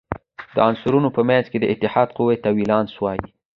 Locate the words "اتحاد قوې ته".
1.73-2.49